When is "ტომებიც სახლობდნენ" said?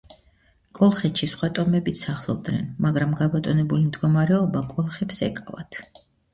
1.59-2.65